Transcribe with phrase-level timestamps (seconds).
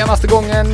[0.00, 0.66] Senaste gången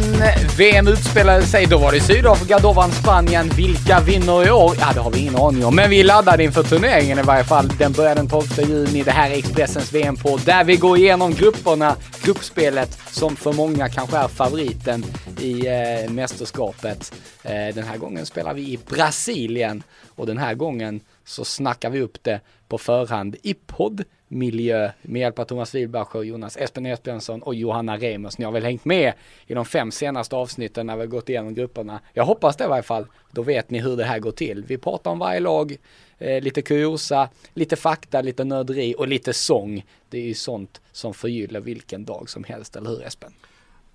[0.59, 3.49] VM utspelade sig, då var det Sydafrika, då vann Spanien.
[3.49, 4.77] Vilka vinner i år?
[4.81, 7.69] Ja, det har vi ingen aning om, men vi laddade inför turneringen i varje fall.
[7.79, 9.03] Den börjar den 12 juni.
[9.03, 13.89] Det här är Expressens VM på där vi går igenom grupperna, gruppspelet som för många
[13.89, 15.05] kanske är favoriten
[15.41, 17.13] i eh, mästerskapet.
[17.43, 19.83] Eh, den här gången spelar vi i Brasilien
[20.17, 25.21] och den här gången så snackar vi upp det på förhand i podd miljö med
[25.21, 28.39] hjälp av Thomas Wilbacher, Jonas Espen Esbjörnsson och Johanna Remus.
[28.39, 29.13] Ni har väl hängt med
[29.47, 32.01] i de fem senaste avsnitten när vi har gått igenom grupperna.
[32.13, 33.07] Jag hoppas det i varje fall.
[33.31, 34.65] Då vet ni hur det här går till.
[34.65, 35.77] Vi pratar om varje lag,
[36.19, 39.85] eh, lite kuriosa, lite fakta, lite nörderi och lite sång.
[40.09, 43.33] Det är ju sånt som förgyller vilken dag som helst, eller hur Espen?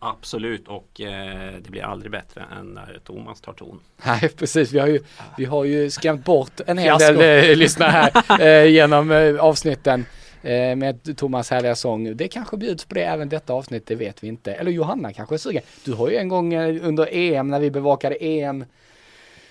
[0.03, 3.79] Absolut och eh, det blir aldrig bättre än när Thomas tar ton.
[4.05, 4.99] Nej precis, vi har ju,
[5.37, 10.05] vi har ju skrämt bort en hel del eh, lyssnare här eh, genom eh, avsnitten
[10.41, 12.17] eh, med Thomas härliga sång.
[12.17, 14.53] Det kanske bjuds på det även detta avsnitt, det vet vi inte.
[14.53, 15.63] Eller Johanna kanske är sugen.
[15.85, 18.67] Du har ju en gång eh, under EM när vi bevakade EM eh,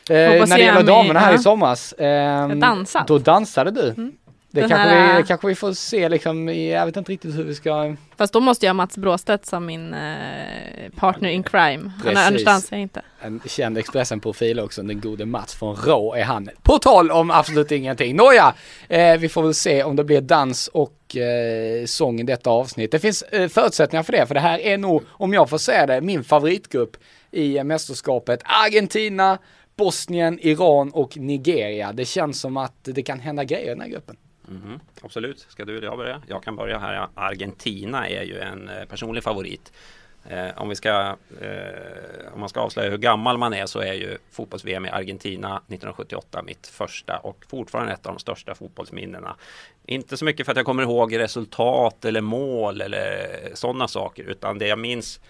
[0.09, 1.93] när det gäller damerna här i somras.
[1.93, 3.07] Eh, dansat.
[3.07, 3.89] Då dansade du.
[3.89, 4.13] Mm.
[4.53, 7.55] Det kanske, här- vi, kanske vi får se liksom, jag vet inte riktigt hur vi
[7.55, 11.93] ska Fast då måste jag ha Mats Bråstedt som min eh, partner in crime.
[12.03, 12.47] Precis.
[12.47, 13.03] annars jag inte.
[13.21, 16.49] en känd Expressen-profil också, den gode Mats från Rå är han.
[16.63, 18.17] På tal om absolut ingenting.
[18.17, 18.55] Nåja,
[18.89, 22.91] eh, vi får väl se om det blir dans och eh, sång i detta avsnitt.
[22.93, 25.87] Det finns eh, förutsättningar för det, för det här är nog, om jag får säga
[25.87, 26.97] det, min favoritgrupp
[27.31, 28.41] i eh, mästerskapet.
[28.45, 29.39] Argentina,
[29.77, 31.93] Bosnien, Iran och Nigeria.
[31.93, 34.17] Det känns som att det kan hända grejer i den här gruppen.
[34.51, 36.23] Mm, Absolut, ska du eller jag börja?
[36.27, 37.09] Jag kan börja här.
[37.15, 39.73] Argentina är ju en eh, personlig favorit.
[40.29, 43.93] Eh, om, vi ska, eh, om man ska avslöja hur gammal man är så är
[43.93, 49.37] ju fotbolls-VM i Argentina 1978 mitt första och fortfarande ett av de största fotbollsminnena.
[49.87, 54.59] Inte så mycket för att jag kommer ihåg resultat eller mål eller sådana saker utan
[54.59, 55.21] det jag minns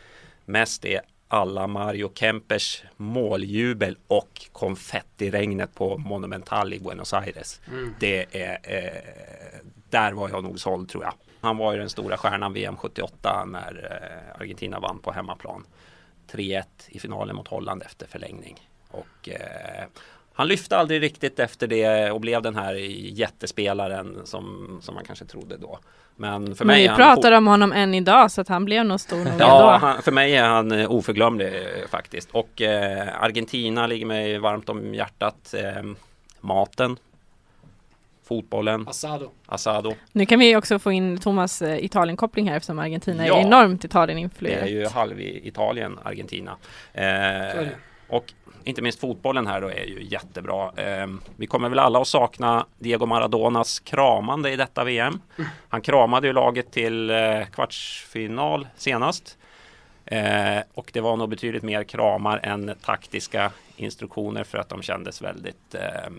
[0.44, 1.00] mest är
[1.32, 7.60] alla Mario Kempers måljubel och konfettiregnet på Monumental i Buenos Aires.
[8.00, 9.60] Det är, eh,
[9.90, 11.14] där var jag nog såld tror jag.
[11.40, 15.64] Han var ju den stora stjärnan VM 78 när eh, Argentina vann på hemmaplan.
[16.30, 18.68] 3-1 i finalen mot Holland efter förlängning.
[18.88, 19.84] Och eh,
[20.34, 22.74] han lyfte aldrig riktigt efter det och blev den här
[23.18, 25.78] jättespelaren som, som man kanske trodde då.
[26.16, 28.84] Men för Men mig vi han pratar om honom än idag så att han blev
[28.84, 29.86] nog stor nog Ja, ändå.
[29.86, 32.28] han, för mig är han eh, oförglömlig eh, faktiskt.
[32.32, 35.54] Och eh, Argentina ligger mig varmt om hjärtat.
[35.54, 35.82] Eh,
[36.40, 36.96] maten,
[38.24, 39.30] fotbollen, Asado.
[39.46, 39.94] asado.
[40.12, 43.36] Nu kan vi också få in Thomas eh, Italien-koppling här eftersom Argentina Ja.
[43.36, 44.70] är enormt Det är Italien-influerat.
[44.70, 46.50] ju halv Italien, Argentina.
[46.92, 47.70] Eh, det
[48.10, 48.32] och
[48.64, 50.72] inte minst fotbollen här då är ju jättebra.
[50.76, 51.06] Eh,
[51.36, 55.20] vi kommer väl alla att sakna Diego Maradonas kramande i detta VM.
[55.68, 59.38] Han kramade ju laget till eh, kvartsfinal senast.
[60.04, 65.22] Eh, och det var nog betydligt mer kramar än taktiska instruktioner för att de kändes
[65.22, 66.10] väldigt, eh,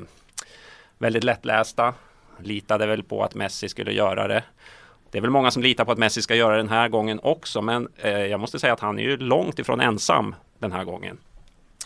[0.98, 1.94] väldigt lättlästa.
[2.38, 4.44] Litade väl på att Messi skulle göra det.
[5.12, 7.62] Det är väl många som litar på att Messi ska göra den här gången också,
[7.62, 11.18] men eh, jag måste säga att han är ju långt ifrån ensam den här gången.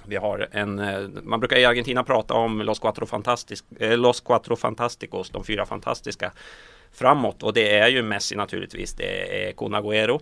[0.08, 4.22] Vi har en, eh, man brukar i Argentina prata om Los Cuatro, Fantastic, eh, Los
[4.22, 6.32] Cuatro Fantasticos, de fyra fantastiska
[6.92, 8.94] framåt och det är ju Messi naturligtvis.
[8.94, 10.22] Det är Kun Agüero,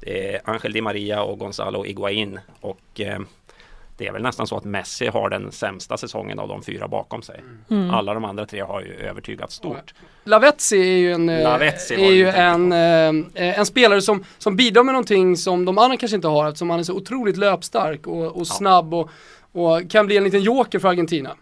[0.00, 3.20] det är Angel Di Maria och Gonzalo Higuaín och eh,
[3.96, 7.22] det är väl nästan så att Messi har den sämsta säsongen av de fyra bakom
[7.22, 7.40] sig.
[7.70, 7.90] Mm.
[7.90, 9.94] Alla de andra tre har ju övertygat stort.
[10.24, 11.44] Lavetzi är ju en, eh,
[11.90, 16.16] är ju en, eh, en spelare som, som bidrar med någonting som de andra kanske
[16.16, 19.10] inte har eftersom han är så otroligt löpstark och, och snabb och,
[19.52, 21.36] och kan bli en liten joker för Argentina.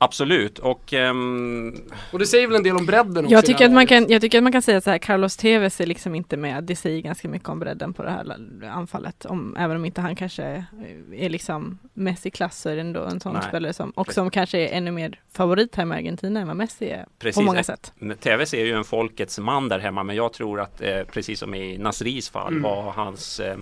[0.00, 1.74] Absolut och ehm,
[2.12, 4.20] Och det säger väl en del om bredden också Jag tycker, att man kan, jag
[4.20, 6.64] tycker att man kan säga så här, Carlos Tevez är liksom inte med.
[6.64, 8.36] Det säger ganska mycket om bredden på det här
[8.70, 9.24] anfallet.
[9.24, 10.64] Om, även om inte han kanske
[11.12, 13.42] är liksom Messi-klass så är det ändå en sån Nej.
[13.48, 16.88] spelare som, och som kanske är ännu mer favorit här med Argentina än vad Messi
[16.90, 17.36] är Precis.
[17.36, 17.92] på många sätt.
[18.20, 21.54] TVC är ju en folkets man där hemma men jag tror att eh, precis som
[21.54, 22.62] i Nasris fall Mm.
[22.62, 23.56] var hans eh,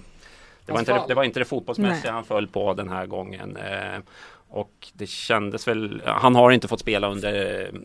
[0.66, 2.12] det, var inte det, det var inte det fotbollsmässiga Nej.
[2.12, 3.56] han föll på den här gången.
[3.56, 4.00] Eh,
[4.48, 7.80] och det kändes väl, han har inte fått spela under eh,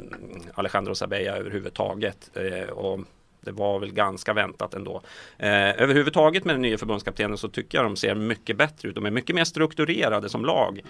[0.54, 2.32] Alejandro Sabella överhuvudtaget.
[2.38, 3.00] Eh, och
[3.42, 5.02] det var väl ganska väntat ändå.
[5.38, 8.96] Eh, överhuvudtaget med den nya förbundskaptenen så tycker jag de ser mycket bättre ut.
[8.96, 10.82] De är mycket mer strukturerade som lag.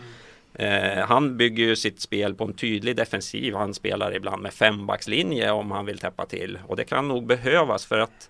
[0.53, 3.55] Eh, han bygger ju sitt spel på en tydlig defensiv.
[3.55, 7.85] Han spelar ibland med fembackslinje om han vill täppa till och det kan nog behövas
[7.85, 8.29] för att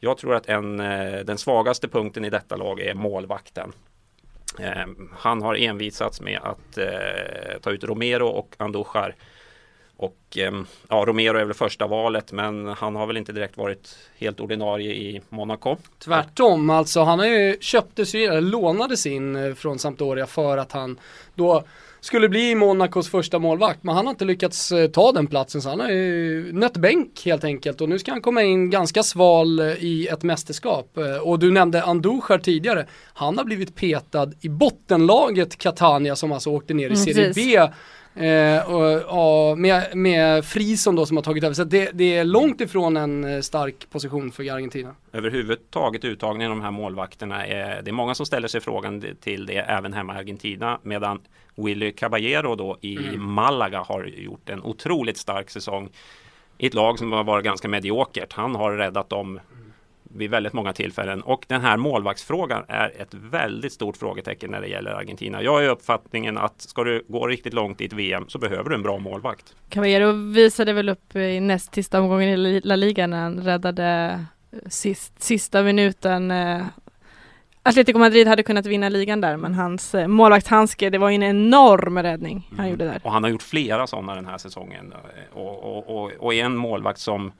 [0.00, 3.72] jag tror att en, eh, den svagaste punkten i detta lag är målvakten.
[4.58, 4.86] Eh,
[5.18, 9.14] han har envisats med att eh, ta ut Romero och Andujar.
[9.96, 13.98] Och ehm, ja, Romero är väl första valet men han har väl inte direkt varit
[14.18, 15.76] helt ordinarie i Monaco.
[15.98, 20.72] Tvärtom, alltså han har ju köptes ju, eller lånades in eh, från Sampdoria för att
[20.72, 21.00] han
[21.34, 21.64] då
[22.04, 23.82] skulle bli Monacos första målvakt.
[23.82, 27.22] Men han har inte lyckats eh, ta den platsen så han har ju nött bänk
[27.24, 27.80] helt enkelt.
[27.80, 30.96] Och nu ska han komma in ganska sval eh, i ett mästerskap.
[30.98, 32.86] Eh, Och du nämnde Andujar tidigare.
[33.14, 37.32] Han har blivit petad i bottenlaget Catania som alltså åkte ner i Mm, Serie.
[37.34, 37.56] B.
[38.14, 41.54] Eh, och, och med, med Frison då som har tagit över.
[41.54, 44.94] Så det, det är långt ifrån en stark position för Argentina.
[45.12, 49.46] överhuvudtaget uttagningen av de här målvakterna är, det är många som ställer sig frågan till
[49.46, 51.20] det även hemma i Argentina medan
[51.54, 55.88] Willy Caballero då i Malaga har gjort en otroligt stark säsong
[56.58, 58.32] i ett lag som har varit ganska mediokert.
[58.32, 59.40] Han har räddat dem
[60.02, 64.68] vid väldigt många tillfällen och den här målvaktsfrågan är ett väldigt stort frågetecken när det
[64.68, 65.42] gäller Argentina.
[65.42, 68.70] Jag är i uppfattningen att ska du gå riktigt långt i ett VM så behöver
[68.70, 69.54] du en bra målvakt.
[69.68, 74.24] Caballero visade väl upp i näst sista omgången i La Liga när han räddade
[74.66, 76.32] sist, sista minuten.
[77.64, 81.14] Eh, Atletico Madrid hade kunnat vinna ligan där men hans eh, målvaktshandske, det var ju
[81.14, 82.70] en enorm räddning han Mm.
[82.70, 83.00] gjorde där.
[83.04, 84.94] Och han har gjort flera sådana den här säsongen.
[85.32, 87.32] Och, och, och, och är en målvakt som,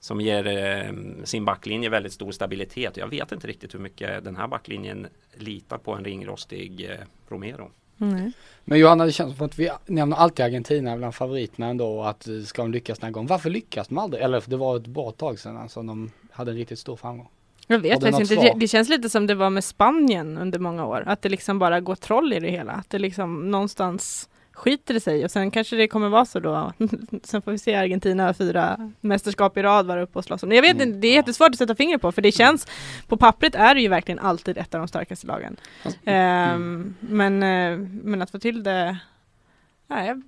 [0.00, 0.92] som ger eh,
[1.24, 2.96] sin backlinje väldigt stor stabilitet.
[2.96, 6.96] Jag vet inte riktigt hur mycket den här backlinjen litar på en ringrostig eh,
[7.28, 7.70] Romero.
[8.00, 8.32] Mm.
[8.64, 12.28] Men Johanna, det känns som att vi nämner alltid Argentina bland favoriterna ändå och att
[12.28, 13.26] eh, ska de lyckas den här gången.
[13.26, 14.22] Varför lyckas de aldrig?
[14.22, 17.28] Eller det var ett bra tag sedan alltså de hade en riktigt stor framgång.
[17.70, 20.84] Jag vet faktiskt inte, det, det känns lite som det var med Spanien under många
[20.86, 21.04] år.
[21.06, 22.72] Att det liksom bara går troll i det hela.
[22.72, 26.72] Att det liksom någonstans skiter det sig och sen kanske det kommer vara så då.
[27.22, 30.52] sen får vi se Argentina fyra mästerskap i rad vara uppe och slåss om.
[30.52, 32.66] Jag vet Mm, inte, det är jättesvårt att sätta fingret på för det känns,
[33.08, 35.56] på pappret är det ju verkligen alltid ett av de starkaste lagen.
[36.04, 38.98] Ehm, men, eh, men att få till det,
[39.86, 40.22] nej, jag-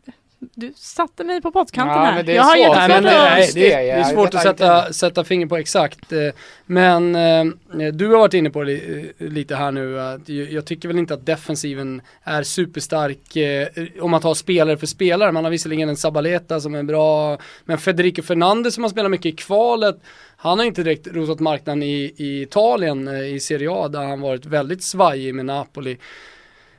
[0.54, 2.14] du satte mig på pottkanten Ja, här.
[2.16, 2.76] men det är jag har svårt.
[2.76, 6.12] Nej, men det, nej, det, är- det är svårt att sätta, sätta finger på exakt.
[6.12, 6.18] eh,
[6.66, 7.44] Men eh,
[7.92, 10.00] du har varit inne på det li- eh, lite här nu.
[10.00, 13.68] Att jag tycker väl inte att defensiven är superstark eh,
[14.00, 15.32] om man tar spelare för spelare.
[15.32, 17.38] Man har visserligen en Sabaleta som är bra.
[17.64, 19.96] Men Federico Fernandez som har spelat mycket i kvalet.
[20.36, 24.20] Han har inte direkt rotat marknaden i, i Italien eh, i Serie A där han
[24.20, 25.96] varit väldigt svajig med Napoli.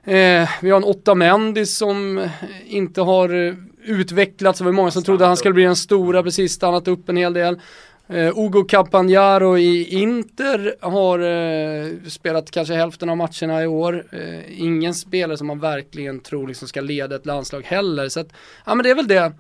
[0.05, 2.27] Eh, vi har en Otta Mendy som
[2.65, 3.53] inte har eh,
[3.83, 4.59] utvecklats.
[4.59, 7.33] Det var många som trodde han skulle bli den stora, precis stannat upp en hel
[7.33, 7.59] del.
[8.07, 14.05] Eh, Ugo Campagnaro i Inter har eh, spelat kanske hälften av matcherna i år.
[14.11, 18.09] Eh, ingen spelare som man verkligen tror liksom ska leda ett landslag heller.
[18.09, 18.27] Så att,
[18.65, 19.31] ja men det är väl det.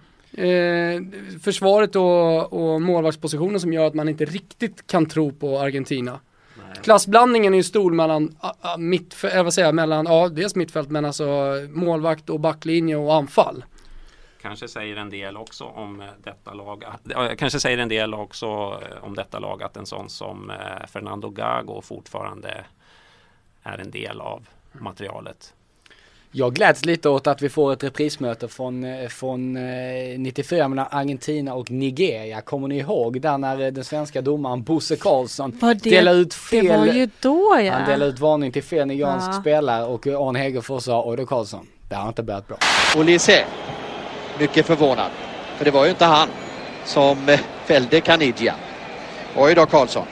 [0.47, 1.01] Eh,
[1.41, 6.19] försvaret och, och målvaktspositionen som gör att man inte riktigt kan tro på Argentina.
[6.81, 10.55] Klassblandningen är ju stor mellan, ah, ah, mitt, eh, vad säger jag, mellan, ja dels
[10.55, 11.25] mittfält men alltså
[11.69, 13.63] målvakt och backlinje och anfall.
[14.41, 16.83] Kanske säger en del också om eh, detta lag.
[17.15, 20.87] äh, Kanske säger en del också eh, om detta lag att en sån som eh,
[20.87, 22.65] Fernando Gago fortfarande
[23.63, 25.53] är en del av materialet.
[26.35, 30.85] Jag gläds lite åt att vi får ett reprismöte från, eh, från eh, 94 mellan
[30.91, 32.41] Argentina och Nigeria.
[32.41, 36.35] Kommer ni ihåg där när eh, den svenska domaren Bosse Karlsson det, delade ut det
[36.35, 37.73] fel var ju då ja.
[37.73, 39.41] Han delade ut varning till fel nigeriansk Ja.
[39.41, 41.67] spelare och eh, Arne Hegerfors sa Odo Karlsson.
[41.89, 42.57] Det har inte börjat bra.
[42.97, 43.45] Olise,
[44.39, 45.11] mycket förvånad.
[45.57, 46.27] För det var ju inte han
[46.85, 48.55] som eh, fällde Kanidja.
[49.37, 50.05] Oj då Karlsson.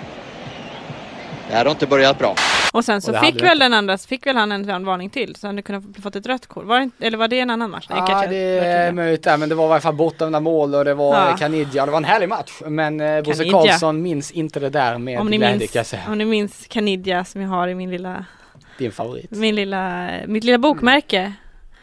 [1.50, 2.36] Det här har inte börjat bra.
[2.72, 5.48] Och sen så Och fick väl den andra, fick väl han en varning till så
[5.48, 6.66] han hade kunnat få- fått ett rött kort.
[6.66, 7.86] Var det, eller var det en annan match?
[7.90, 10.94] Nej, Ja, det är möjligt men det var i alla fall bortdömda mål och det
[10.94, 11.30] var Ja.
[11.30, 11.38] ja.
[11.38, 11.86] Kanidja.
[11.86, 13.44] Det var en härlig match, men eh, Bosse.
[13.50, 16.01] Karlsson minns inte det där med om ni, glädje minns, kan jag säga.
[16.08, 18.25] om ni minns Kanidja som jag har i min lilla,
[18.78, 19.32] Din favorit.
[19.32, 21.34] min lilla, mitt lilla bokmärke.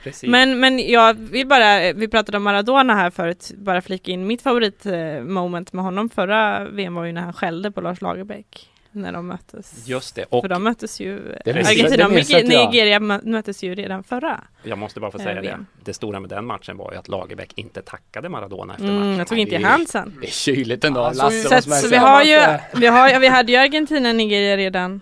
[0.03, 0.31] Precis.
[0.31, 4.43] Men, men jag vill bara, vi pratade om Maradona här förut, bara flika in mitt
[4.43, 8.69] favoritmoment med honom förra VM var ju när han skällde på Lars Lagerbäck.
[8.93, 9.89] När de möttes.
[9.89, 10.25] Just det.
[10.25, 12.13] Och För de möttes ju, Argentina och.
[12.13, 14.45] Nigeria mö- möttes ju redan förra.
[14.63, 15.59] jag måste bara få Eh, säga det.
[15.85, 19.19] Det stora med den matchen var ju att Lagerbäck inte tackade Maradona efter Mm, matchen.
[19.19, 20.17] jag tog inte i det är- hand sen.
[20.21, 21.01] Det är kyligt ändå.
[21.01, 22.41] Ja, så- Lasse Så, så vi har ju,
[22.75, 25.01] vi, har, vi hade ju Argentina och Nigeria redan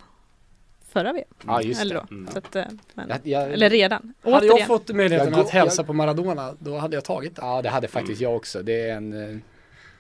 [0.92, 1.24] förra VM.
[1.46, 2.00] Ja, just Eller det.
[2.10, 2.14] då.
[2.14, 2.28] Mm.
[2.32, 2.64] Så att, eh,
[2.94, 4.14] men, Jag, jag, eller redan.
[4.24, 4.56] Hade Återigen.
[4.56, 7.42] jag fått möjligheten att hälsa på Maradona, då hade jag tagit det.
[7.42, 8.62] Ja, det hade faktiskt jag också.
[8.62, 9.42] Det är en...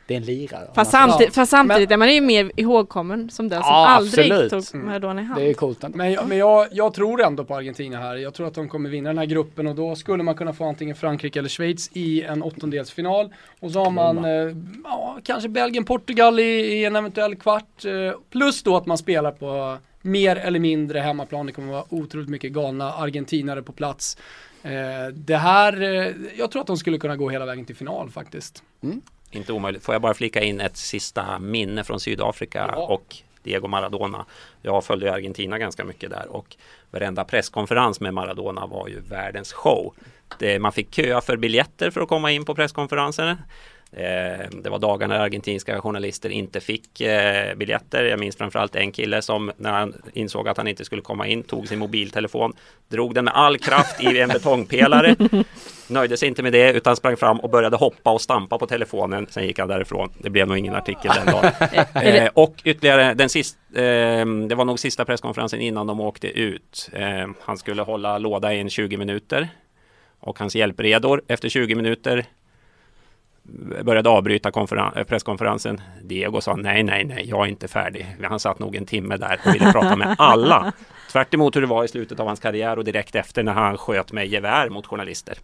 [0.06, 0.70] det är en lirare.
[0.74, 3.86] Fast, Man- samtid- fast samtidigt Men- är man ju mer ihågkommen som den som Ja,
[3.88, 4.50] aldrig absolut.
[4.50, 4.86] tog Mm.
[4.86, 5.40] Maradona i hand.
[5.40, 5.84] Det är coolt.
[5.94, 8.16] Men, jag, men jag, jag tror ändå på Argentina här.
[8.16, 10.64] Jag tror att de kommer vinna den här gruppen och då skulle man kunna få
[10.64, 13.32] antingen Frankrike eller Schweiz i en åttondelsfinal.
[13.60, 17.84] Och så har man eh, ja, kanske Belgien, Portugal i, i en eventuell kvart.
[17.84, 21.46] Eh, plus då att man spelar på mer eller mindre hemmaplan.
[21.46, 24.16] Det kommer vara otroligt mycket galna argentinare på plats.
[24.62, 24.70] Eh,
[25.14, 28.62] det här, eh, jag tror att de skulle kunna gå hela vägen till final faktiskt.
[29.30, 29.84] Inte omöjligt.
[29.84, 32.86] Får jag bara flika in ett sista minne från Sydafrika Ja.
[32.86, 34.24] och Diego Maradona.
[34.62, 36.56] Jag följde Argentina ganska mycket där och
[36.90, 39.94] varenda presskonferens med Maradona var ju världens show.
[40.38, 43.36] Det, man fick köa för biljetter för att komma in på presskonferensen.
[43.92, 48.04] Eh, det var dagar när argentinska journalister inte fick eh, biljetter.
[48.04, 51.42] Jag minns framförallt en kille som när han insåg att han inte skulle komma in
[51.42, 52.52] tog sin mobiltelefon,
[52.88, 55.16] drog den med all kraft i en betongpelare
[55.88, 59.26] nöjde sig inte med det utan sprang fram och började hoppa och stampa på telefonen.
[59.30, 60.12] Sen gick han därifrån.
[60.18, 61.52] Det blev nog ingen artikel den dagen.
[61.94, 66.90] eh, och ytterligare den sista, eh, det var nog sista presskonferensen innan de åkte ut.
[66.92, 69.48] Eh, han skulle hålla låda i en 20 minuter
[70.20, 72.26] och hans hjälpredor efter 20 minuter
[73.84, 74.50] började avbryta
[74.96, 75.80] eh, presskonferensen.
[76.02, 78.16] Diego sa nej, nej, nej, jag är inte färdig.
[78.22, 80.72] Han satt nog en timme där och ville prata med alla.
[81.12, 83.78] Tvärt emot hur det var i slutet av hans karriär och direkt efter när han
[83.78, 85.38] sköt med gevär mot journalister.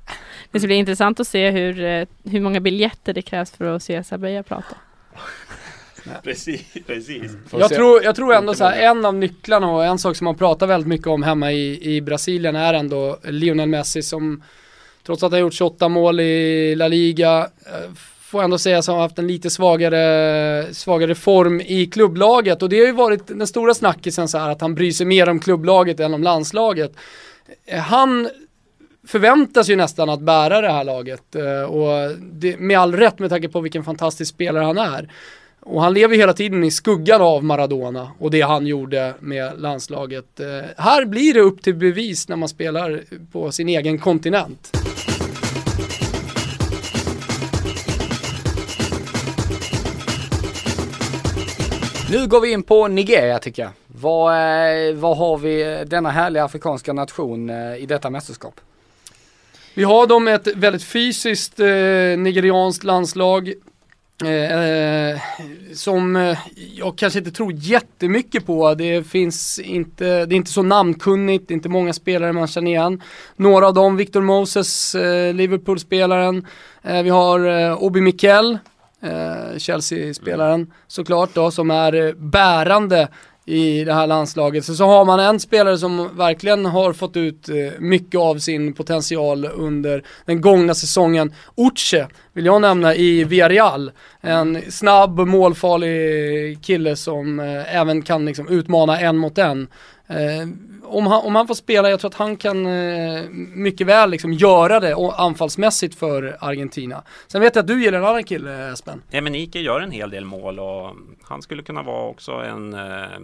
[0.51, 3.83] Det ska bli intressant att se hur, eh, hur många biljetter det krävs för att
[3.83, 4.77] se Sabaya prata.
[6.23, 7.33] Precis, precis.
[7.49, 7.75] Får Jag se.
[7.75, 10.67] tror, jag tror ändå så här, en av nycklarna och en sak som man pratar
[10.67, 14.43] väldigt mycket om hemma i, i Brasilien är ändå Lionel Messi som
[15.07, 17.91] trots att han gjort 28 mål i La Liga eh,
[18.33, 22.69] får ändå säga att han har haft en lite svagare, svagare form i klubblaget och
[22.69, 25.41] det har ju varit den stora snackisen så här att han bryr sig mer om
[25.41, 26.93] klubblaget än om landslaget.
[27.67, 28.29] Eh, han
[29.07, 33.31] förväntas ju nästan att bära det här laget eh, och det, med all rätt med
[33.31, 35.13] tanke på vilken fantastisk spelare han är.
[35.61, 40.41] Och han lever hela tiden i skuggan av Maradona och det han gjorde med landslaget.
[40.77, 43.01] Här blir det upp till bevis när man spelar
[43.33, 44.92] på sin egen kontinent.
[52.13, 53.71] Nu går vi in på Nigeria tycker jag.
[53.87, 58.61] Vad, eh, vad har vi eh, denna härliga afrikanska nation eh, i detta mästerskap?
[59.75, 61.67] Vi har dem ett väldigt fysiskt eh,
[62.19, 63.49] nigerianskt landslag.
[64.25, 65.21] Eh,
[65.75, 66.39] som eh,
[66.75, 68.75] jag kanske inte tror jättemycket på.
[68.75, 72.71] Det finns inte, det är inte så namnkunnigt, det är inte många spelare man känner
[72.71, 73.03] igen.
[73.37, 76.47] Några av dem, Victor Moses, eh, Liverpool-spelaren.
[76.83, 78.59] Eh, vi har eh, Obi Mikel,
[79.03, 83.09] eh, Chelsea-spelaren såklart då, som är eh, bärande
[83.45, 84.65] i det här landslaget.
[84.65, 88.73] Så, så har man en spelare som verkligen har fått ut eh, mycket av sin
[88.73, 91.35] potential under den gångna säsongen.
[91.57, 93.93] Uche vill jag nämna i Villarreal.
[94.21, 99.69] En snabb, målfarlig kille som eh, även kan liksom utmana en mot en.
[100.07, 100.49] Eh,
[100.85, 103.23] om, han, om han får spela, jag tror att han kan eh,
[103.55, 107.03] mycket väl liksom göra det och anfallsmässigt för Argentina.
[107.27, 109.03] Sen vet jag att du gillar en annan kille, Espen.
[109.11, 112.75] Ja, men Ike gör en hel del mål och han skulle kunna vara också en,
[112.75, 113.19] eh,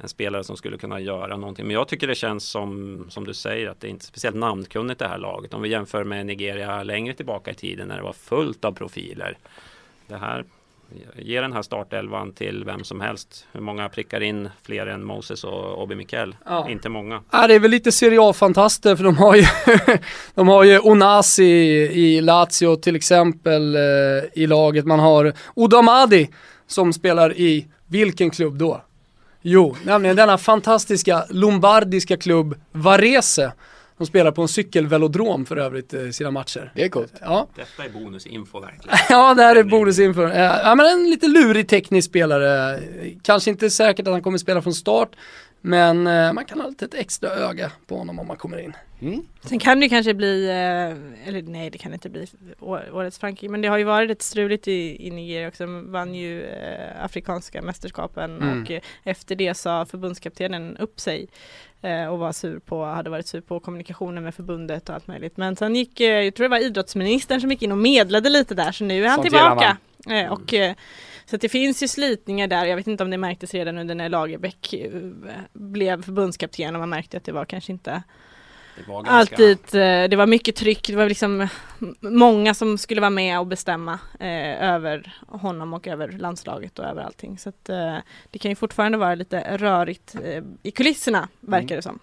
[0.00, 1.66] en spelare som skulle kunna göra någonting.
[1.66, 4.98] Men jag tycker det känns som, som du säger, att det är inte speciellt namnkunnigt
[4.98, 5.54] det här laget.
[5.54, 9.38] Om vi jämför med Nigeria längre tillbaka i tiden när det var fullt av profiler.
[10.06, 10.44] Det här
[11.16, 13.46] Ge den här startelvan till vem som helst.
[13.52, 16.36] Hur många prickar in fler än Moses och Obi Mikel?
[16.44, 16.70] Ja.
[16.70, 17.22] Inte många.
[17.30, 19.44] Ja, det är väl lite Serie A-fantaster för de har ju,
[20.34, 21.44] de har ju Onasi
[21.92, 23.82] i Lazio till exempel eh,
[24.32, 24.84] i laget.
[24.84, 26.28] Man har Udamadi
[26.66, 28.82] som spelar i vilken klubb då?
[29.42, 33.52] Jo, nämligen denna fantastiska lombardiska klubb Varese.
[33.98, 36.72] De spelar på en cykelvelodrom för övrigt eh, sina matcher.
[36.74, 37.12] Det är coolt.
[37.20, 38.98] Ja, Detta är bonusinfo verkligen.
[39.08, 40.22] ja det här är bonusinfo.
[40.22, 42.80] Eh, Ja men en lite lurig teknisk spelare.
[43.22, 45.08] Kanske inte säkert att han kommer spela från start.
[45.60, 48.72] Men eh, man kan ha lite ett extra öga på honom om man kommer in.
[49.44, 52.26] Sen kan det kanske bli, eh, eller nej det kan inte bli
[52.60, 55.66] årets Frankrike, men det har ju varit lite struligt i, i Nigeria också.
[55.66, 58.62] Vann ju eh, Afrikanska mästerskapen Mm.
[58.62, 61.28] och eh, efter det sa förbundskaptenen upp sig
[61.82, 65.36] eh, och var sur på, hade varit sur på kommunikationen med förbundet och allt möjligt.
[65.36, 68.54] Men sen gick, eh, jag tror det var idrottsministern som gick in och medlade lite
[68.54, 69.76] där så nu är han Sånt tillbaka.
[70.10, 70.74] Eh, och, eh,
[71.30, 74.08] så det finns ju slitningar där, jag vet inte om det märktes redan under när
[74.08, 74.90] Lagerbäck eh,
[75.52, 78.02] blev förbundskapten och man märkte att det var kanske inte
[78.76, 79.34] Det var ganska...
[79.34, 81.48] Alltid, eh, det var mycket tryck, det var liksom
[82.00, 87.02] många som skulle vara med och bestämma eh, över honom och över landslaget och över
[87.02, 87.38] allting.
[87.38, 87.96] Så att, eh,
[88.30, 91.98] det kan ju fortfarande vara lite rörigt eh, i kulisserna, verkar det som.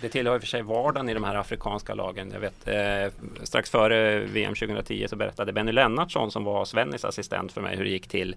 [0.00, 2.30] Det tillhör i och för sig vardagen i de här afrikanska lagen.
[2.32, 3.12] Jag vet, eh,
[3.42, 7.84] strax före VM 2010 så berättade Benny Lennartsson som var Svennis assistent för mig hur
[7.84, 8.36] det gick till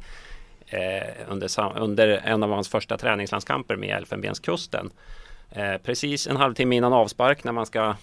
[0.68, 0.80] eh,
[1.28, 4.92] under, under en av hans första träningslandskamper med Elfenbenskusten.
[5.52, 7.96] Eh, precis en halvtimme innan avspark när man ska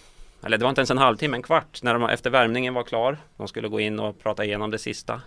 [0.44, 3.18] eller det var inte ens en halvtimme, en kvart när de efter värmningen var klar.
[3.36, 5.22] De skulle gå in och prata igenom det sista.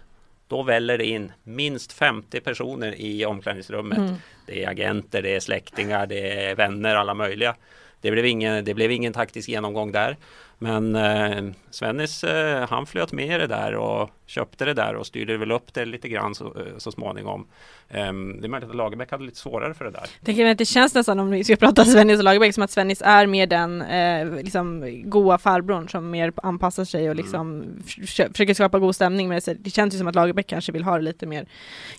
[0.47, 3.97] Då väller det in minst 50 personer i omklädningsrummet.
[3.97, 4.15] Mm.
[4.45, 7.55] Det är agenter, det är släktingar, det är vänner, alla möjliga.
[8.01, 10.17] Det blev ingen, det blev ingen taktisk genomgång där.
[10.63, 15.37] Men eh, Svennis eh, han flöt med det där och köpte det där och styrde
[15.37, 17.47] väl upp det lite grann så, eh, så småningom.
[17.93, 20.05] Um, det är möjligt att Lagerbäck hade lite svårare för det där.
[20.23, 23.01] Tänker att det känns nästan om vi ska prata Svennis och Lagerbäck som att Svennis
[23.05, 27.83] är mer den eh, liksom goa farbrorn som mer anpassar sig och liksom mm.
[28.05, 29.29] försöker skapa god stämning.
[29.29, 31.45] Men det känns ju som att Lagerbäck kanske vill ha det lite mer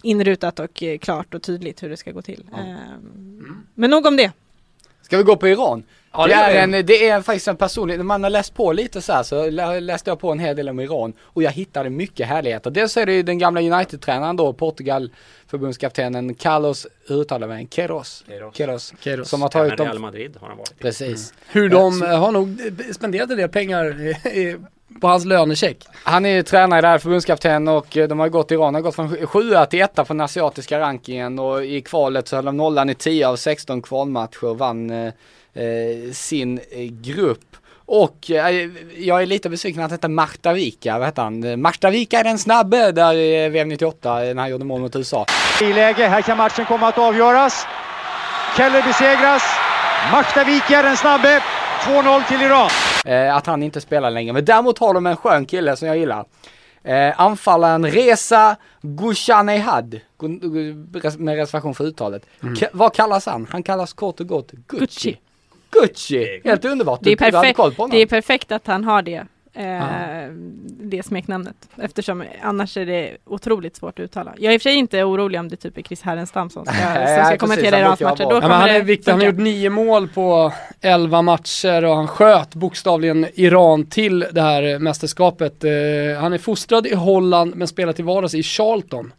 [0.02, 2.44] inrutat och eh, klart och tydligt hur det ska gå till.
[2.52, 3.66] Mm.
[3.75, 4.32] Men nog om det.
[5.02, 5.85] Ska vi gå på Iran?
[6.12, 9.02] Ja, det, är en, det är faktiskt en personlig, när man har läst på lite
[9.02, 12.26] så här så läste jag på en hel del om Iran och jag hittade mycket
[12.26, 12.71] härligheter.
[12.71, 15.11] Dels är det ju den gamla United-tränaren då, Portugal
[15.47, 18.25] förbundskaptenen Carlos, hur uttalar man Queiroz?
[18.54, 18.94] Queiroz.
[19.00, 19.28] Queiroz.
[19.28, 19.87] Som har tagit dem.
[19.87, 20.78] Real Madrid har han varit.
[20.78, 21.32] Precis.
[21.32, 21.62] Mm.
[21.62, 22.61] Hur de har nog
[22.92, 23.97] spenderat en del pengar
[25.00, 25.87] på hans lönecheck.
[26.04, 29.26] Han är ju tränare där, förbundskapten och eh, de har gått, Iran har gått från
[29.26, 32.94] sjua till etta på den asiatiska rankingen och i kvalet så höll de nollan i
[32.94, 35.12] 10 av 16 kvalmatcher och vann eh,
[35.54, 37.56] eh sin eh, grupp.
[37.87, 41.61] Och eh, jag är lite besviken att det Marta Vika, vad heter han?
[41.61, 45.26] Martavika är den snabbe där i VM 98 när han gjorde mål mot USA.
[45.62, 47.66] I läge, här kan matchen komma att avgöras.
[48.56, 49.42] Keller besegras.
[50.12, 51.42] Martavika är den snabbe.
[51.84, 52.70] 2-0 till Iran.
[53.04, 55.99] Eh, att han inte spelar längre, men däremot har de en skön kille som jag
[55.99, 56.25] gillar.
[56.85, 60.00] Eh, anfallaren Reza Gushanehad,
[61.18, 62.26] med reservation för uttalet.
[62.42, 62.56] Mm.
[62.73, 63.47] vad kallas han?
[63.50, 64.78] Han kallas kort och gott Gucci.
[64.78, 65.18] Gucci.
[65.71, 66.40] Gucci!
[66.44, 67.00] Helt underbart.
[67.02, 69.26] Det är, perfekt, det är perfekt att han har det.
[69.54, 70.28] Eh,
[70.64, 74.35] det smeknamnet eftersom annars är det otroligt svårt att uttala.
[74.38, 76.64] Jag är i och för sig inte orolig om det typ är Chris Härenstam som
[76.64, 76.75] ska,
[77.16, 78.25] som ska kommentera Irans matcher.
[78.25, 79.11] Då ja, han, är viktig.
[79.11, 84.42] han har gjort nio mål på elva matcher och han sköt bokstavligen Iran till det
[84.42, 85.64] här mästerskapet.
[85.64, 85.70] Eh,
[86.20, 89.12] han är fostrad i Holland men spelar till vardags i Charlton.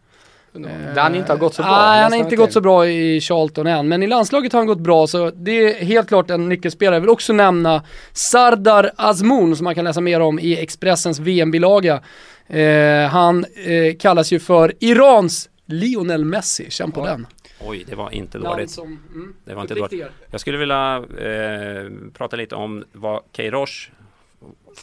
[0.96, 1.72] Där han inte har gått så bra.
[1.72, 3.88] Nej, han har inte gått så bra i Charlton än.
[3.88, 6.96] Men i landslaget har han gått bra så det är helt klart en nyckelspelare.
[6.96, 7.84] Jag vill också nämna
[8.14, 12.02] Sardar Azmoun som man kan läsa mer om i Expressens VM-bilaga.
[12.48, 17.06] Eh, han eh, kallas ju för Irans Lionel Messi, känn på ja.
[17.06, 17.28] den.
[17.60, 18.72] Oj, det var inte dåligt.
[18.72, 20.06] Som, mm, det var inte dåligt.
[20.32, 23.90] Jag skulle vilja eh, prata lite om vad Keirosh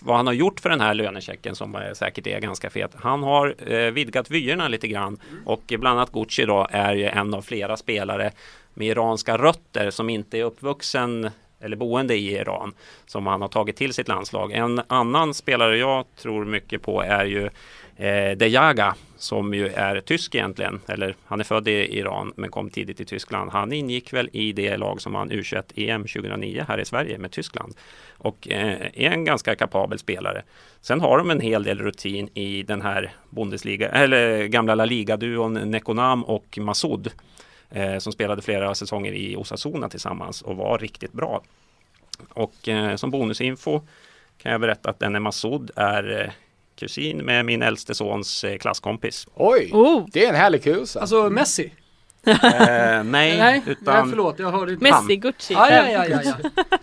[0.00, 2.90] vad han har gjort för den här lönechecken som säkert är ganska fet.
[2.94, 7.35] Han har eh, vidgat vyerna lite grann och bland annat Gucci då är ju en
[7.35, 8.33] av flera spelare
[8.74, 11.30] med iranska rötter som inte är uppvuxen
[11.61, 12.75] eller boende i Iran
[13.07, 14.53] som han har tagit till sitt landslag.
[14.53, 17.51] En annan spelare jag tror mycket på är ju
[17.96, 22.70] eh, Dejaga som ju är tysk egentligen, eller han är född i Iran men kom
[22.70, 23.51] tidigt till Tyskland.
[23.51, 27.31] Han ingick väl i det lag som vann U21 EM 2009 här i Sverige med
[27.31, 27.75] Tyskland
[28.18, 30.42] och eh, är en ganska kapabel spelare.
[30.81, 35.55] Sen har de en hel del rutin i den här Bundesliga, eller gamla La Liga-duon
[35.55, 37.11] Nekonam och Masoud
[37.70, 41.42] eh, som spelade flera säsonger i Osasuna tillsammans och var riktigt bra.
[42.28, 43.80] Och eh, som bonusinfo
[44.38, 46.30] kan jag berätta att denne Massoud är eh,
[46.76, 49.28] kusin med min äldste sons eh, klasskompis.
[49.35, 50.06] Oj, oh.
[50.12, 51.00] det är en härlig kursa.
[51.00, 51.72] Alltså Messi?
[52.26, 53.04] eh, nej,
[53.38, 53.94] nej, utan...
[53.94, 54.85] Nej, förlåt, jag hörde inte.
[54.85, 55.54] Messi, Gucci.
[55.54, 56.78] Ah, ja, ja, ja, ja.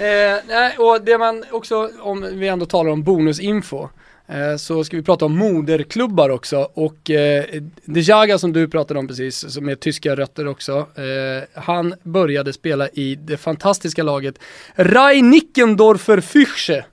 [0.00, 3.88] Eh, nej, och det man också, om vi ändå talar om bonusinfo,
[4.26, 7.44] eh, så ska vi prata om moderklubbar också och eh,
[7.84, 12.88] Dejaga som du pratade om precis, som är tyska rötter också, eh, han började spela
[12.88, 14.38] i det fantastiska laget
[14.76, 16.84] Rai Nickendorfer Füchse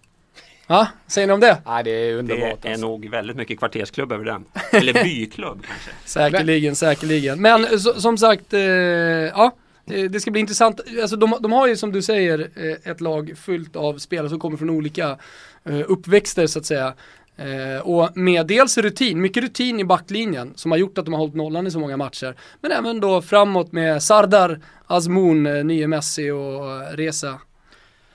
[0.67, 1.57] Ja, säger ni om det?
[1.65, 2.61] Ja, det är underbart.
[2.61, 2.87] Det är alltså.
[2.87, 4.45] nog väldigt mycket kvartersklubb över den.
[4.71, 5.91] Eller byklubb kanske.
[6.05, 7.41] Säkerligen, säkerligen.
[7.41, 9.55] Men så, som sagt, eh, ja.
[9.87, 10.81] Det ska bli intressant.
[11.01, 14.39] Alltså de, de, har ju som du säger eh, ett lag fullt av spelare som
[14.39, 15.17] kommer från olika
[15.63, 16.93] eh, uppväxter så att säga.
[17.37, 21.19] Eh, och med dels rutin, mycket rutin i backlinjen som har gjort att de har
[21.19, 22.35] hållit nollan i så många matcher.
[22.61, 27.39] Men även då framåt med Sardar, Azmoun, eh, nye Messi och Reza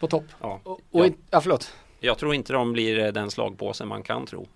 [0.00, 0.24] på topp.
[0.40, 0.60] Ja.
[0.62, 1.72] Och, och, ja, förlåt.
[2.00, 4.48] Jag tror inte de blir eh, den slagpåse man kan tro.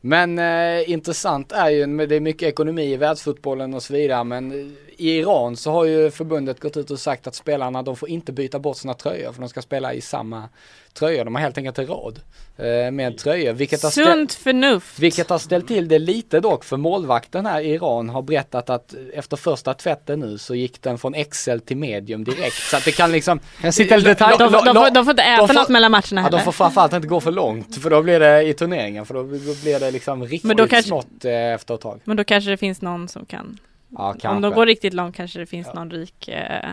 [0.00, 4.76] Men eh, intressant är ju, det är mycket ekonomi i världsfotbollen och så vidare, men
[4.98, 8.32] i Iran så har ju förbundet gått ut och sagt att spelarna de får inte
[8.32, 10.48] byta bort sina tröjor för de ska spela i samma
[10.94, 11.24] tröjor.
[11.24, 12.20] De har helt enkelt en rad
[12.56, 13.52] eh, med tröjor.
[13.52, 14.98] Vilket har, ställ, Sunt förnuft.
[14.98, 18.94] vilket har ställt till det lite dock för målvakten här i Iran har berättat att
[19.14, 22.54] efter första tvätten nu så gick den från XL till medium direkt.
[22.70, 23.40] Så att det kan liksom...
[23.62, 26.04] Jag sitter lite de, de, de, får- de får inte äta får- något mellan matcherna
[26.10, 26.38] Ja, heller.
[26.38, 29.22] de får framförallt inte gå för långt för då blir det i turneringen för då,
[29.24, 32.00] blir det liksom riktigt Men då kanske- smått eh, efter ett tag.
[32.04, 33.58] Men då kanske det finns någon som kan
[33.88, 34.28] Ja, kanske.
[34.28, 35.72] Om de går riktigt långt kanske det finns Ja.
[35.74, 36.70] någon rik, eh,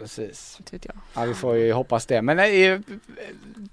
[0.00, 0.60] Precis.
[1.14, 2.22] Ja, vi får ju hoppas det.
[2.22, 2.80] Men nej,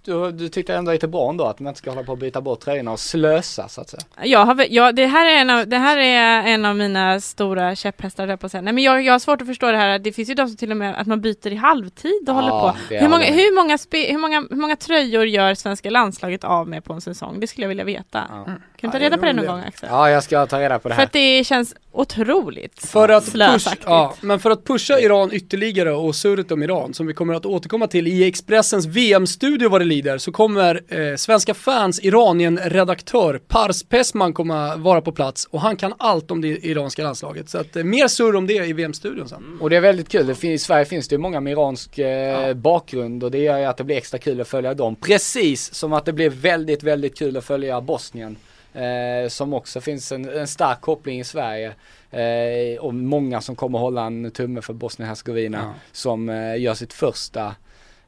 [0.03, 2.41] du, du tyckte ändå lite bra ändå att man inte ska hålla på att byta
[2.41, 4.03] bort tröjorna och slösa så att säga.
[4.23, 7.75] Jag har, ja, det, här är en av, det här är en av mina stora
[7.75, 8.61] käpphästar, jag på säga.
[8.61, 9.99] Nej, men jag, jag har svårt att förstå det här.
[9.99, 12.49] Det finns ju de som till och med att man byter i halvtid och håller
[12.49, 12.75] på.
[12.89, 16.83] Hur många, hur, många spe, hur, många, hur många tröjor gör svenska landslaget av med
[16.83, 17.39] på en säsong?
[17.39, 18.23] Det skulle jag vilja veta.
[18.29, 18.45] Ja.
[18.91, 19.89] Kan du ta Ja, reda på det någon gång Axel?
[19.91, 21.05] ja, jag ska ta reda på det För här.
[21.07, 23.83] att det känns otroligt För att, push, slösaktigt.
[23.87, 27.45] ja, men för att pusha Iran ytterligare och surret om Iran, som vi kommer att
[27.45, 33.83] återkomma till i Expressens VM-studio vad det lider, så kommer eh, Svenska fans Iranien-redaktör Pars
[33.83, 37.49] Pesman komma vara på plats och han kan allt om det iranska landslaget.
[37.49, 39.57] Så att, eh, mer surr om det i VM-studion sen.
[39.61, 40.27] Och det är väldigt kul.
[40.27, 43.57] Det finns, I Sverige finns det ju många med iransk eh, bakgrund och det gör
[43.57, 44.95] ju att det blir extra kul att följa dem.
[44.95, 48.35] Precis som att det blir väldigt, väldigt kul att följa Bosnien.
[48.75, 51.73] Eh, som också finns en, en stark koppling i Sverige.
[52.11, 55.73] Eh, och många som kommer hålla en tumme för Bosnien-Hercegovina Ja.
[55.91, 57.55] som eh, gör sitt första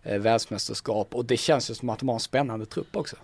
[0.04, 1.16] eh, världsmästerskap.
[1.16, 3.16] Och det känns ju som att de har en spännande trupp också.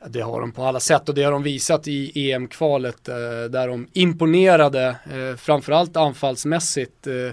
[0.00, 3.14] Ja, Det har de på alla sätt och det har de visat i EM-kvalet eh,
[3.50, 7.06] där de imponerade, eh, framförallt anfallsmässigt.
[7.06, 7.30] Eh,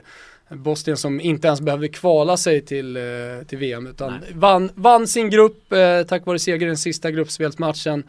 [0.50, 2.98] Bosnien som inte ens behövde kvala sig till,
[3.48, 5.64] till VM utan vann, vann sin grupp
[6.08, 8.04] tack vare seger i den sista gruppspelsmatchen.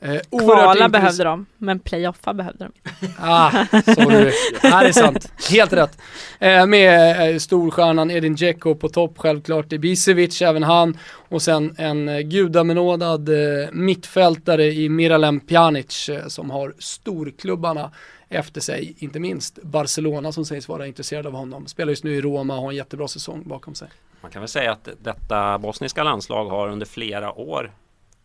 [0.00, 2.72] Eh, Kvala behövde de, men playoffa behövde de.
[3.18, 4.32] Ah, sorry.
[4.62, 5.32] det här är sant.
[5.50, 5.98] Helt rätt.
[6.38, 10.98] Eh, med eh, storstjärnan Edin Dzeko på topp, självklart Ibisevic, även han.
[11.28, 17.90] Och sen en eh, gudabenådad eh, mittfältare i Miralem Pjanic eh, som har storklubbarna
[18.28, 21.66] efter sig, inte minst Barcelona som sägs vara intresserade av honom.
[21.66, 23.88] Spelar just nu i Roma och har en jättebra säsong bakom sig.
[24.20, 27.72] Man kan väl säga att detta bosniska landslag har under flera år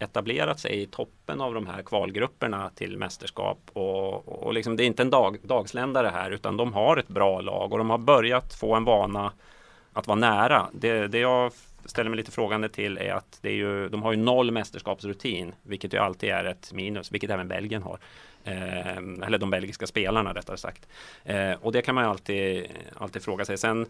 [0.03, 4.85] etablerat sig i toppen av de här kvalgrupperna till mästerskap och, och liksom, det är
[4.85, 8.53] inte en dag, dagsländare här utan de har ett bra lag och de har börjat
[8.53, 9.31] få en vana
[9.93, 10.67] att vara nära.
[10.73, 11.51] Det, det jag
[11.85, 15.53] ställer mig lite frågande till är att det är ju, de har ju noll mästerskapsrutin
[15.63, 17.99] vilket ju alltid är ett minus, vilket även Belgien har.
[18.43, 20.87] Eh, eller de belgiska spelarna rättare sagt.
[21.23, 22.65] Eh, och det kan man ju alltid,
[22.97, 23.57] alltid fråga sig.
[23.57, 23.85] Sen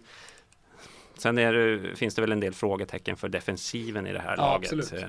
[1.17, 4.73] Sen det, finns det väl en del frågetecken för defensiven i det här Ja, laget.
[4.73, 5.03] absolut.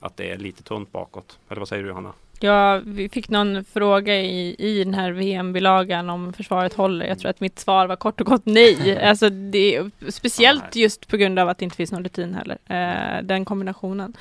[0.00, 1.38] Att det är lite tunt bakåt.
[1.48, 2.12] Eller vad säger du Hanna?
[2.40, 7.06] Ja, vi fick någon fråga i, i den här VM-bilagan om försvaret håller.
[7.06, 8.98] Jag tror att mitt svar var kort och gott nej.
[9.08, 12.58] Alltså det, speciellt just på grund av att det inte finns någon rutin heller.
[12.66, 14.16] Eh, den kombinationen.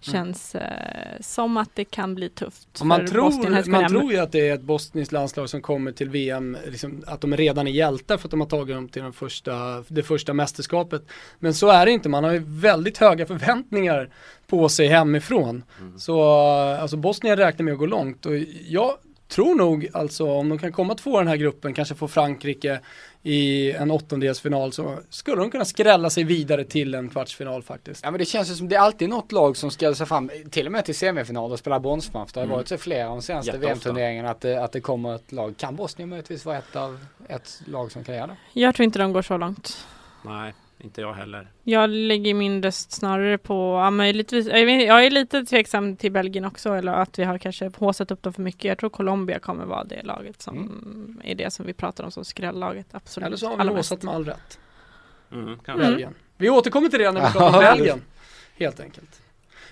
[0.00, 4.18] Känns eh, som att det kan bli tufft Och man, för tror, man tror ju
[4.18, 7.72] att det är ett bosniskt landslag som kommer till VM, liksom, att de redan är
[7.72, 11.02] hjältar för att de har tagit dem till den första, det första mästerskapet.
[11.38, 14.10] Men så är det inte, man har ju väldigt höga förväntningar
[14.46, 15.64] på sig hemifrån.
[15.98, 18.26] Så alltså Bosnien räknar med att gå långt.
[18.26, 18.36] Och
[18.68, 18.96] jag
[19.30, 22.80] tror nog alltså om de kan komma två i den här gruppen, kanske få Frankrike
[23.22, 28.04] i en åttondelsfinal så skulle de kunna skrälla sig vidare till en kvartsfinal faktiskt.
[28.04, 30.30] Ja men det känns ju som det är alltid något lag som skräller sig fram,
[30.50, 32.32] till och med till semifinal och spelar bronsmatch.
[32.32, 32.56] Det har Mm.
[32.56, 33.58] varit så flera de senaste.
[33.58, 35.54] VM-turneringarna att det, att det kommer ett lag.
[35.56, 38.36] Kan Bosnien möjligtvis vara ett av ett lag som kan göra det?
[38.60, 39.86] Jag tror inte de går så långt.
[40.24, 41.50] Nej, inte jag heller.
[41.64, 46.74] Jag lägger min röst snarare på, ja, möjligtvis, jag, är lite tveksam till Belgien också,
[46.74, 48.64] eller att vi har kanske håsat upp dem för mycket.
[48.64, 52.24] Jag tror Colombia kommer vara det laget som är det som vi pratar om som
[52.24, 52.86] skrällaget.
[52.92, 53.26] Absolut.
[53.26, 54.02] Eller så har vi mest.
[54.02, 54.58] med all rätt.
[55.32, 55.58] Mm.
[55.64, 56.14] Belgien.
[56.36, 57.76] Vi återkommer till det när vi pratar om.
[57.78, 58.02] Belgien.
[58.56, 59.20] Helt enkelt.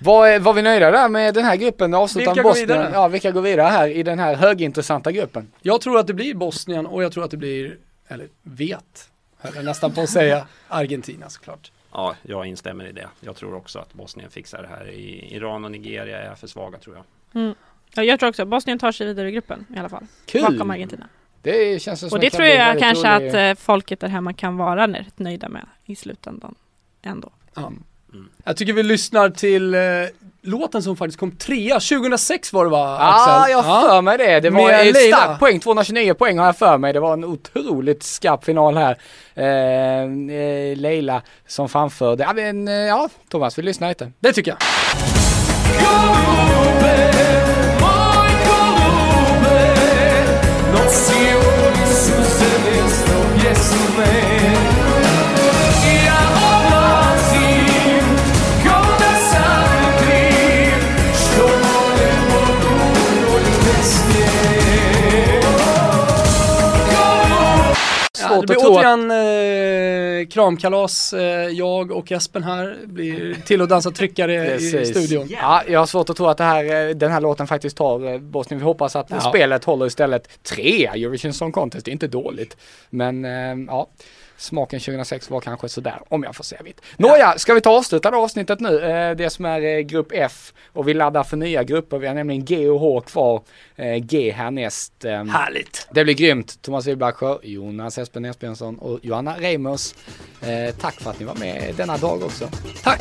[0.00, 1.94] Var, var vi nöjda där med den här gruppen?
[1.94, 2.68] Avslutar Vilka går Bosnien?
[2.68, 2.90] vidare?
[2.92, 5.52] Ja, vilka går vidare här i den här högintressanta gruppen?
[5.62, 9.54] Jag tror att det blir Bosnien och jag tror att det blir, eller vet, höll
[9.54, 11.72] jag nästan på att säga, Argentina såklart.
[11.92, 13.08] Ja, jag instämmer i det.
[13.20, 14.88] Jag tror också att Bosnien fixar det här.
[14.88, 17.04] I Iran och Nigeria är för svaga tror jag.
[17.42, 17.54] Mm.
[17.94, 20.06] Ja, jag tror också Bosnien tar sig vidare i gruppen i alla fall.
[20.26, 20.42] Kul!
[20.42, 21.08] Bakom Argentina.
[21.42, 24.32] Det känns som Och att det tror jag väldigt kanske att eh, folket där hemma
[24.32, 26.54] kan vara rätt nöjda med i slutändan.
[27.02, 27.30] Ändå.
[27.54, 27.72] Ja.
[28.12, 28.28] Mm.
[28.44, 29.80] Jag tycker vi lyssnar till eh,
[30.42, 33.52] låten som faktiskt kom trea, 2006 var det va Ja, Axel?
[33.52, 34.40] jag har för mig det.
[34.40, 35.16] Det var Med en Leila.
[35.16, 36.92] stark poäng, 229 poäng har jag för mig.
[36.92, 38.98] Det var en otroligt skarp final här.
[39.34, 40.02] Eh,
[40.36, 42.22] eh, Leila som framförde.
[42.22, 44.12] Ja, men, eh, ja, Thomas, vi lyssnar lite.
[44.20, 44.58] Det tycker jag.
[68.40, 68.84] Det att blir tro att...
[68.84, 71.12] återigen eh, kramkalas.
[71.12, 75.28] Eh, jag och Espen här blir till att dansa tryckare i studion.
[75.30, 78.12] Ja, jag har svårt att tro att det här, eh, den här låten faktiskt tar
[78.12, 78.58] eh, Bosnien.
[78.58, 79.20] Vi hoppas att Ja.
[79.20, 81.84] spelet håller istället trea Eurovision Song Contest.
[81.84, 82.56] Det är inte dåligt.
[82.90, 83.88] Men eh, ja,
[84.38, 86.80] smaken 2006 var kanske sådär, om jag får säga vitt.
[86.96, 88.80] Nåja, ska vi ta och avsluta det avsnittet nu?
[88.80, 91.98] Eh, det som är eh, grupp F och vi laddar för nya grupper.
[91.98, 93.42] Vi har nämligen G och H kvar.
[93.76, 95.04] Eh, G härnäst.
[95.04, 95.88] Eh, Härligt!
[95.90, 96.62] det blir grymt.
[96.62, 99.94] Thomas Wilbacher, Jonas Espen Esbjörnsson och Johanna Reimers.
[100.80, 102.48] Tack för att ni var med denna dag också.
[102.82, 103.00] Tack!